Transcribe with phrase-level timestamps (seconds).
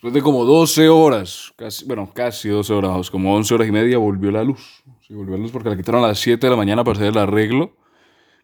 [0.00, 3.98] Después de como 12 horas, casi, bueno, casi 12 horas, como 11 horas y media,
[3.98, 4.82] volvió la luz.
[5.06, 7.08] Sí, volvió la luz porque la quitaron a las 7 de la mañana para hacer
[7.08, 7.76] el arreglo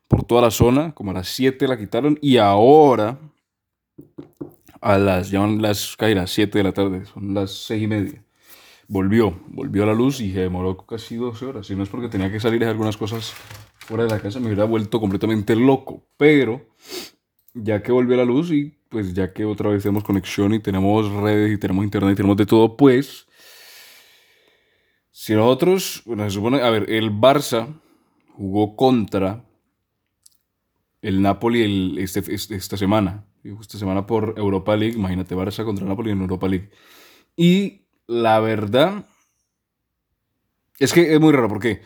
[0.06, 0.92] por toda la zona.
[0.92, 3.18] Como a las 7 la quitaron y ahora,
[4.82, 8.24] a las, ya las, las 7 de la tarde, son las 6 y media.
[8.86, 11.66] Volvió, volvió la luz y se demoró casi 12 horas.
[11.66, 13.32] Si no es porque tenía que salir a hacer algunas cosas
[13.78, 16.02] fuera de la casa, me hubiera vuelto completamente loco.
[16.18, 16.66] Pero
[17.56, 20.60] ya que volvió a la luz y pues ya que otra vez tenemos conexión y
[20.60, 23.26] tenemos redes y tenemos internet y tenemos de todo, pues
[25.10, 27.80] si nosotros, bueno, se supone, a ver, el Barça
[28.34, 29.44] jugó contra
[31.00, 35.86] el Napoli el, este, este esta semana, esta semana por Europa League, imagínate, Barça contra
[35.86, 36.70] Napoli en Europa League.
[37.36, 39.06] Y la verdad
[40.78, 41.82] es que es muy raro, ¿por qué?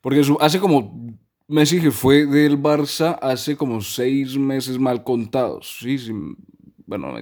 [0.00, 1.18] Porque hace como
[1.50, 5.78] Messi que fue del Barça hace como seis meses mal contados.
[5.80, 6.12] Sí, sí,
[6.86, 7.12] bueno,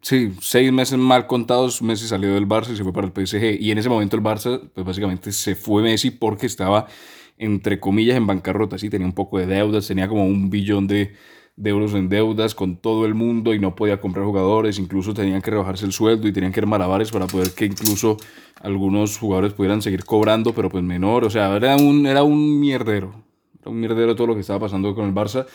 [0.00, 1.82] sí, seis meses mal contados.
[1.82, 3.60] Messi salió del Barça y se fue para el PSG.
[3.60, 6.86] Y en ese momento el Barça, pues básicamente se fue Messi porque estaba,
[7.36, 8.78] entre comillas, en bancarrota.
[8.78, 11.16] Sí, tenía un poco de deudas, tenía como un billón de,
[11.56, 14.78] de euros en deudas con todo el mundo y no podía comprar jugadores.
[14.78, 18.18] Incluso tenían que rebajarse el sueldo y tenían que ir malabares para poder que incluso
[18.60, 21.24] algunos jugadores pudieran seguir cobrando, pero pues menor.
[21.24, 23.27] O sea, era un, era un mierdero
[23.64, 25.46] un mierdero todo lo que estaba pasando con el Barça.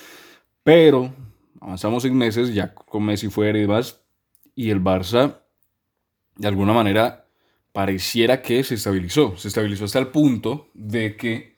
[0.63, 1.13] Pero
[1.59, 4.01] avanzamos seis meses, ya con Messi fuera y demás,
[4.55, 5.39] y el Barça,
[6.35, 7.25] de alguna manera,
[7.71, 9.35] pareciera que se estabilizó.
[9.37, 11.55] Se estabilizó hasta el punto de que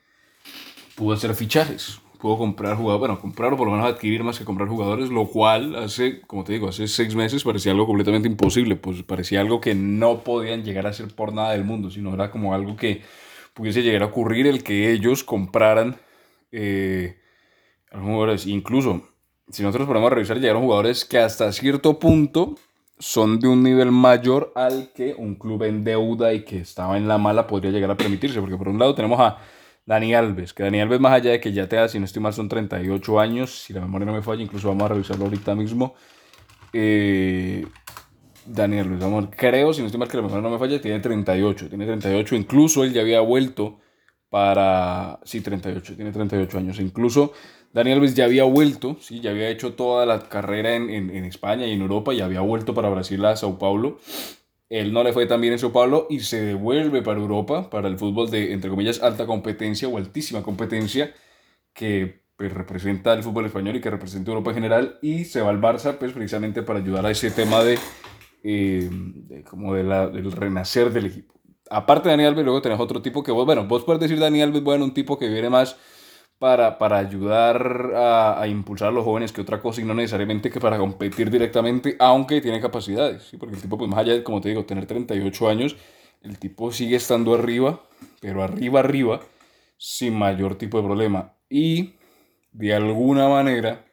[0.96, 2.00] pudo hacer fichajes.
[2.18, 5.26] Pudo comprar jugadores, bueno, comprar o por lo menos adquirir más que comprar jugadores, lo
[5.28, 9.60] cual hace, como te digo, hace seis meses parecía algo completamente imposible, pues parecía algo
[9.60, 13.02] que no podían llegar a ser por nada del mundo, sino era como algo que
[13.52, 15.98] pudiese llegar a ocurrir el que ellos compraran
[16.58, 17.16] eh,
[17.92, 19.02] jugadores, incluso
[19.50, 22.56] si nosotros podemos revisar, llegaron jugadores que hasta cierto punto
[22.98, 27.06] son de un nivel mayor al que un club en deuda y que estaba en
[27.06, 28.40] la mala podría llegar a permitirse.
[28.40, 29.38] Porque por un lado tenemos a
[29.84, 32.22] Dani Alves, que Dani Alves más allá de que ya te da, si no estoy
[32.22, 35.54] mal, son 38 años, si la memoria no me falla, incluso vamos a revisarlo ahorita
[35.54, 35.94] mismo.
[36.72, 37.66] Eh,
[38.46, 41.00] Dani Alves, vamos, creo, si no estoy mal, que la memoria no me falla, tiene
[41.00, 43.78] 38, tiene 38, incluso él ya había vuelto
[44.28, 45.20] para...
[45.24, 46.80] Sí, 38, tiene 38 años.
[46.80, 47.32] Incluso
[47.72, 49.20] Daniel Alves ya había vuelto, ¿sí?
[49.20, 52.74] ya había hecho toda la carrera en, en, España y en Europa y había vuelto
[52.74, 53.98] para Brasil a Sao Paulo.
[54.68, 57.88] Él no le fue tan bien en Sao Paulo y se devuelve para Europa, para
[57.88, 61.14] el fútbol de, entre comillas, alta competencia o altísima competencia,
[61.74, 65.50] que pues, representa el fútbol español y que representa Europa en general, y se va
[65.50, 67.78] al Barça pues, precisamente para ayudar a ese tema de,
[68.42, 68.90] eh,
[69.48, 71.35] como de la, del renacer del equipo
[71.70, 74.48] aparte de Daniel Alves, luego tenés otro tipo que vos, bueno, vos puedes decir Daniel
[74.48, 75.76] Alves, bueno, un tipo que viene más
[76.38, 80.60] para, para ayudar a, impulsar a los jóvenes que otra cosa y no necesariamente que
[80.60, 83.36] para competir directamente, aunque tiene capacidades, ¿sí?
[83.36, 85.76] porque el tipo, pues más allá de, como te digo, tener 38 años,
[86.22, 87.82] el tipo sigue estando arriba,
[88.20, 89.20] pero arriba, arriba,
[89.78, 91.34] sin mayor tipo de problema.
[91.48, 91.94] Y
[92.52, 93.84] de alguna manera,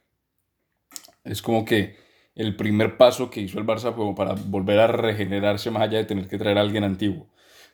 [1.24, 1.98] es como que
[2.36, 6.06] el primer paso que hizo el Barça como para volver a regenerarse más allá de
[6.06, 7.28] tener que traer a alguien antiguo.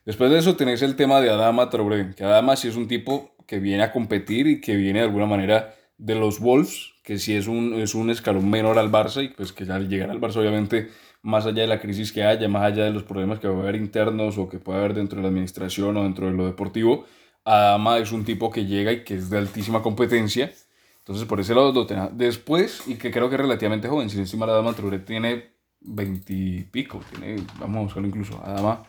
[0.05, 3.35] Después de eso tenéis el tema de Adama Traoré, que Adama sí es un tipo
[3.45, 7.35] que viene a competir y que viene de alguna manera de los Wolves, que sí
[7.35, 10.37] es un, es un escalón menor al Barça y pues que al llegar al Barça
[10.37, 10.89] obviamente
[11.21, 13.61] más allá de la crisis que haya, más allá de los problemas que va a
[13.61, 17.05] haber internos o que puede haber dentro de la administración o dentro de lo deportivo,
[17.43, 20.51] Adama es un tipo que llega y que es de altísima competencia.
[20.99, 22.09] Entonces por ese lado lo tenía.
[22.13, 25.49] Después, y que creo que es relativamente joven, si encima Adama Traoré tiene
[25.81, 28.83] 20 y pico, tiene, vamos a buscarlo incluso, Adama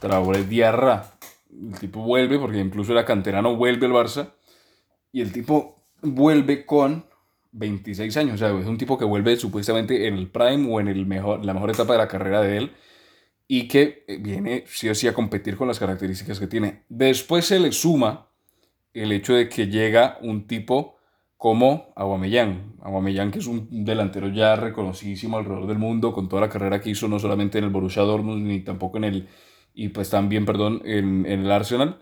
[0.00, 1.12] Traoré Diarra.
[1.50, 4.32] El tipo vuelve, porque incluso era canterano, vuelve al Barça.
[5.12, 7.06] Y el tipo vuelve con
[7.52, 8.34] 26 años.
[8.34, 11.44] O sea, es un tipo que vuelve supuestamente en el prime o en el mejor,
[11.44, 12.72] la mejor etapa de la carrera de él.
[13.48, 16.82] Y que eh, viene sí o sí a competir con las características que tiene.
[16.88, 18.28] Después se le suma
[18.92, 20.96] el hecho de que llega un tipo
[21.36, 22.74] como Aguamellán.
[22.82, 26.90] Aguamellán que es un delantero ya reconocidísimo alrededor del mundo con toda la carrera que
[26.90, 29.28] hizo no solamente en el Borussia Dortmund ni tampoco en el
[29.76, 31.98] y pues también, perdón, en, en, el Arsenal.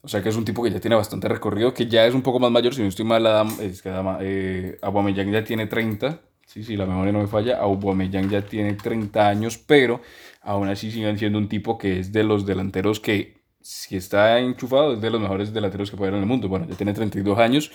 [0.00, 2.22] O sea que es un tipo que ya tiene bastante recorrido, que ya es un
[2.22, 5.66] poco más mayor, si no estoy mal, Adam, es que Adam, eh, Aubameyang ya tiene
[5.66, 10.00] 30, sí, sí, la memoria no me falla, Aubameyang ya tiene 30 años, pero
[10.40, 14.94] aún así siguen siendo un tipo que es de los delanteros que, si está enchufado,
[14.94, 16.48] es de los mejores delanteros que puede haber en el mundo.
[16.48, 17.70] Bueno, ya tiene 32 años,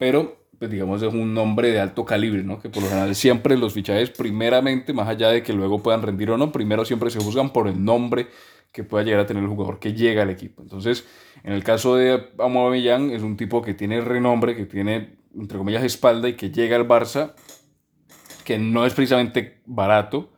[0.00, 2.58] pero pues digamos es un nombre de alto calibre, ¿no?
[2.58, 6.30] Que por lo general siempre los fichajes, primeramente, más allá de que luego puedan rendir
[6.30, 8.28] o no, primero siempre se juzgan por el nombre
[8.72, 10.62] que pueda llegar a tener el jugador que llega al equipo.
[10.62, 11.06] Entonces,
[11.44, 15.84] en el caso de Aubameyang, es un tipo que tiene renombre, que tiene, entre comillas,
[15.84, 17.34] espalda y que llega al Barça,
[18.44, 20.32] que no es precisamente barato,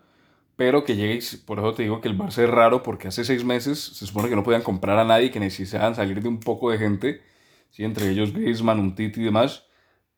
[0.56, 3.44] pero que llegue, por eso te digo que el Barça es raro, porque hace seis
[3.44, 6.72] meses se supone que no podían comprar a nadie, que necesitaban salir de un poco
[6.72, 7.31] de gente,
[7.72, 7.82] ¿sí?
[7.82, 9.64] entre ellos Griezmann, Umtiti y demás,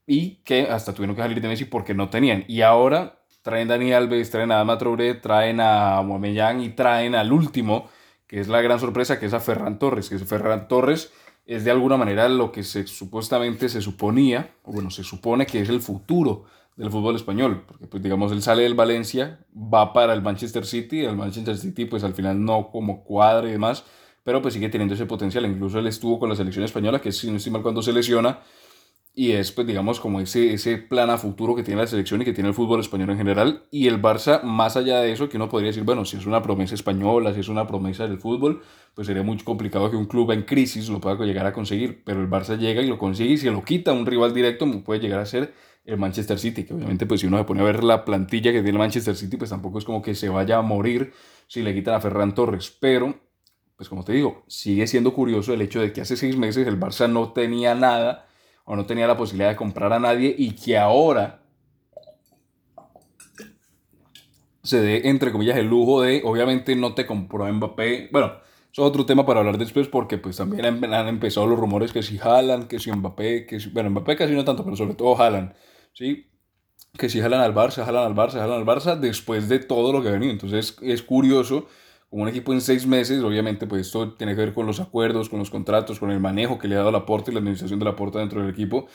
[0.06, 2.45] y que hasta tuvieron que salir de Messi porque no tenían.
[2.47, 7.15] Y ahora traen a Dani Alves, traen a Adama Traoré, traen a Mohamed y traen
[7.15, 7.89] al último,
[8.27, 11.11] que es la gran sorpresa, que es a Ferran Torres, que es Ferran Torres
[11.47, 15.61] es de alguna manera lo que se, supuestamente se suponía, o bueno, se supone que
[15.61, 16.45] es el futuro
[16.77, 21.05] del fútbol español, porque pues digamos, él sale del Valencia, va para el Manchester City,
[21.05, 23.85] el Manchester City pues al final no como cuadra y demás,
[24.25, 27.31] pero pues sigue teniendo ese potencial, incluso él estuvo con la selección española, que si
[27.31, 28.41] no estoy mal cuando se lesiona,
[29.17, 32.25] y es pues digamos como ese, ese plan a futuro que tiene la selección y
[32.25, 35.37] que tiene el fútbol español en general, y el Barça, más allá de eso, que
[35.37, 38.62] uno podría decir, bueno, si es una promesa española, si es una promesa del fútbol,
[38.94, 42.20] pues sería muy complicado que un club en crisis lo pueda llegar a conseguir, pero
[42.20, 45.20] el Barça llega y lo consigue y si lo quita un rival directo puede llegar
[45.20, 45.53] a ser
[45.85, 48.62] el Manchester City, que obviamente pues si uno se pone a ver la plantilla que
[48.62, 51.12] tiene el Manchester City, pues tampoco es como que se vaya a morir
[51.47, 53.15] si le quitan a Ferran Torres, pero
[53.84, 56.81] pues como te digo, sigue siendo curioso el hecho de que hace seis meses el
[56.81, 58.26] Barça no tenía nada
[58.64, 61.42] o no tenía la posibilidad de comprar a nadie y que ahora
[64.62, 68.32] se dé, entre comillas, el lujo de, obviamente no te compró Mbappé, bueno,
[68.72, 72.02] eso es otro tema para hablar después porque pues también han, empezado los rumores que
[72.02, 75.14] si jalan, que si Mbappé, que si, bueno, Mbappé casi no tanto, pero sobre todo
[75.14, 75.54] jalan
[75.92, 76.31] ¿sí?
[76.96, 80.02] Que si jalan al Barça, jalan al Barça, jalan al Barça después de todo lo
[80.02, 80.32] que ha venido.
[80.32, 81.66] Entonces es curioso,
[82.22, 85.40] un equipo en seis meses, obviamente pues esto tiene que ver con los acuerdos, con
[85.40, 87.84] los contratos, con el manejo que le ha dado la Porta y la administración de
[87.84, 88.87] la Porta dentro del equipo,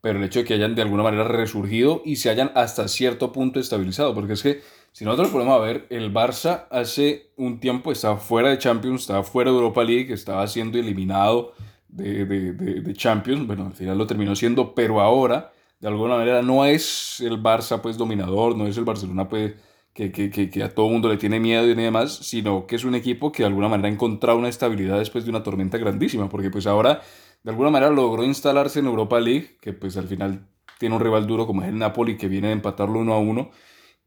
[0.00, 3.32] pero el hecho de que hayan de alguna manera resurgido y se hayan hasta cierto
[3.32, 4.60] punto estabilizado, porque es que
[4.92, 9.50] si nosotros podemos ver, el Barça hace un tiempo estaba fuera de Champions, estaba fuera
[9.50, 11.54] de Europa League, estaba siendo eliminado
[11.88, 16.16] de, de, de, de Champions, bueno, al final lo terminó siendo, pero ahora de alguna
[16.16, 19.54] manera no es el Barça pues dominador, no es el Barcelona pues
[19.98, 22.94] que, que, que, a todo mundo le tiene miedo y demás, sino que es un
[22.94, 26.50] equipo que de alguna manera ha encontrado una estabilidad después de una tormenta grandísima, porque
[26.50, 27.02] pues ahora
[27.42, 30.46] de alguna manera logró instalarse en Europa League, que pues al final
[30.78, 33.50] tiene un rival duro como es el Napoli que viene de empatarlo uno a uno,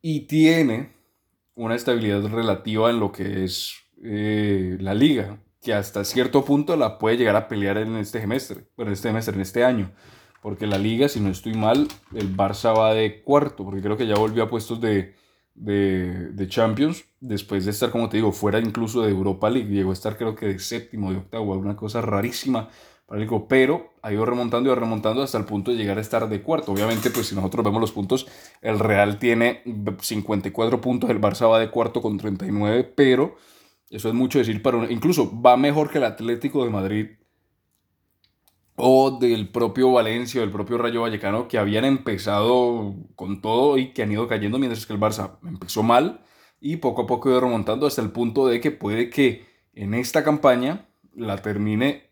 [0.02, 0.94] y tiene
[1.56, 7.00] una estabilidad relativa en lo que es eh, la liga, que hasta cierto punto la
[7.00, 9.92] puede llegar a pelear en este semestre, bueno, este semestre, en este año
[10.42, 14.08] porque la liga, si no estoy mal, el Barça va de cuarto, porque creo que
[14.08, 15.14] ya volvió a puestos de,
[15.54, 19.92] de, de, Champions, después de estar, como te digo, fuera incluso de Europa League, llegó
[19.92, 22.70] a estar creo que de séptimo, de octavo, alguna cosa rarísima
[23.12, 26.30] para el pero ha ido remontando y remontando hasta el punto de llegar a estar
[26.30, 26.72] de cuarto.
[26.72, 28.26] Obviamente, pues si nosotros vemos los puntos,
[28.62, 29.64] el Real tiene
[30.00, 33.36] 54 puntos, el Barça va de cuarto con 39, pero
[33.90, 37.08] eso es mucho decir para incluso va mejor que el Atlético de Madrid
[38.84, 43.94] o del propio Valencia o del propio Rayo Vallecano que habían empezado con todo y
[43.94, 46.26] que han ido cayendo mientras que el Barça empezó mal
[46.60, 50.24] y poco a poco ido remontando hasta el punto de que puede que en esta
[50.24, 52.10] campaña la termine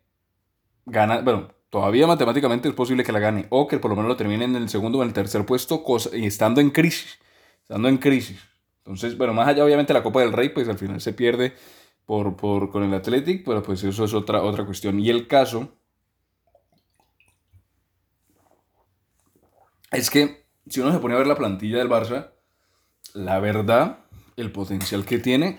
[0.85, 4.17] ganando, bueno, todavía matemáticamente es posible que la gane o que por lo menos lo
[4.17, 5.83] termine en el segundo o en el tercer puesto
[6.13, 7.17] y estando en crisis,
[7.63, 8.39] estando en crisis.
[8.77, 11.53] Entonces, bueno, más allá obviamente la Copa del Rey, pues al final se pierde
[12.05, 14.99] por, por, con el Athletic, pero pues eso es otra, otra cuestión.
[14.99, 15.78] Y el caso
[19.91, 22.31] es que si uno se pone a ver la plantilla del Barça,
[23.13, 23.99] la verdad,
[24.35, 25.57] el potencial que tiene,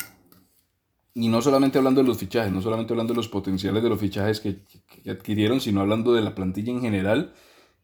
[1.15, 3.99] y no solamente hablando de los fichajes, no solamente hablando de los potenciales de los
[3.99, 4.63] fichajes que,
[5.11, 7.35] adquirieron, sino hablando de la plantilla en general,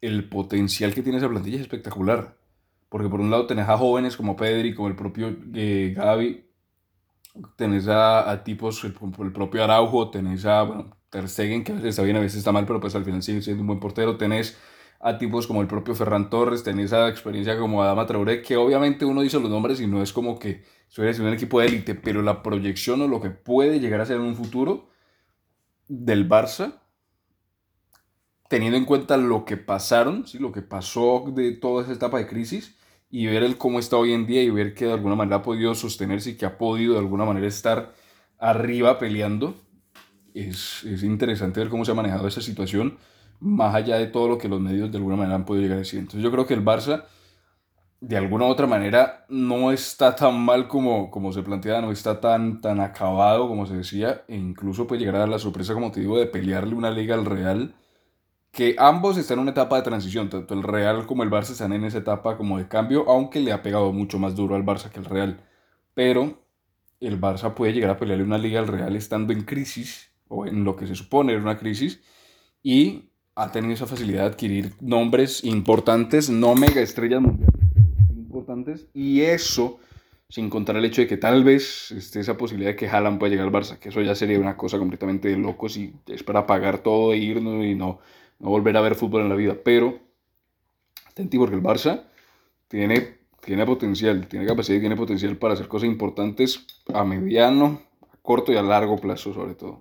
[0.00, 2.36] el potencial que tiene esa plantilla es espectacular.
[2.88, 6.46] Porque por un lado tenés a jóvenes como Pedri, como el propio eh, Gaby,
[7.56, 11.90] tenés a, tipos como el propio Araujo, tenés a bueno, Ter Stegen, que a veces
[11.90, 14.16] está bien, a veces está mal, pero pues al final sigue siendo un buen portero,
[14.16, 14.56] tenés
[15.06, 19.04] a tipos como el propio Ferran Torres, tenés esa experiencia como Adama Traoré, que obviamente
[19.04, 21.94] uno dice los nombres y no es como que suele ser un equipo de élite,
[21.94, 24.88] pero la proyección o lo que puede llegar a ser en un futuro
[25.86, 26.80] del Barça,
[28.48, 30.40] teniendo en cuenta lo que pasaron, ¿sí?
[30.40, 32.76] lo que pasó de toda esa etapa de crisis,
[33.08, 35.42] y ver el cómo está hoy en día y ver que de alguna manera ha
[35.42, 37.94] podido sostenerse y que ha podido de alguna manera estar
[38.38, 39.54] arriba peleando,
[40.34, 42.98] es, es interesante ver cómo se ha manejado esa situación
[43.40, 45.80] más allá de todo lo que los medios de alguna manera han podido llegar a
[45.80, 46.00] decir.
[46.00, 47.04] Entonces yo creo que el Barça,
[48.00, 52.20] de alguna u otra manera, no está tan mal como, como se planteaba, no está
[52.20, 55.90] tan, tan acabado como se decía, e incluso puede llegar a dar la sorpresa, como
[55.90, 57.74] te digo, de pelearle una liga al Real,
[58.52, 61.72] que ambos están en una etapa de transición, tanto el Real como el Barça están
[61.72, 64.90] en esa etapa como de cambio, aunque le ha pegado mucho más duro al Barça
[64.90, 65.40] que al Real.
[65.94, 66.42] Pero
[67.00, 70.64] el Barça puede llegar a pelearle una liga al Real estando en crisis, o en
[70.64, 72.02] lo que se supone era una crisis,
[72.62, 77.60] y ha tenido esa facilidad de adquirir nombres importantes, no mega estrellas mundiales,
[78.10, 79.78] importantes, y eso
[80.28, 83.30] sin contar el hecho de que tal vez esté esa posibilidad de que Haaland pueda
[83.30, 86.46] llegar al Barça, que eso ya sería una cosa completamente de locos y es para
[86.46, 88.00] pagar todo e irnos y no,
[88.40, 89.56] no volver a ver fútbol en la vida.
[89.62, 90.00] Pero,
[91.06, 92.04] atenti porque el Barça
[92.66, 98.16] tiene, tiene potencial, tiene capacidad y tiene potencial para hacer cosas importantes a mediano, a
[98.22, 99.78] corto y a largo plazo sobre todo.